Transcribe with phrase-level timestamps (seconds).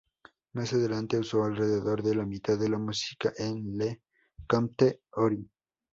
[0.53, 4.01] Más adelante usó alrededor de la mitad de la música en "Le
[4.47, 5.47] comte Ory".